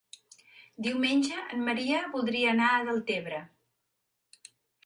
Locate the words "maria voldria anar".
1.69-2.73